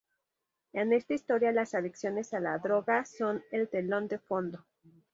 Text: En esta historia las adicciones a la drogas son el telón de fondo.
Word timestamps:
En 0.73 0.93
esta 0.93 1.13
historia 1.13 1.51
las 1.51 1.75
adicciones 1.75 2.33
a 2.33 2.39
la 2.39 2.57
drogas 2.57 3.15
son 3.15 3.43
el 3.51 3.69
telón 3.69 4.07
de 4.07 4.17
fondo. 4.17 4.65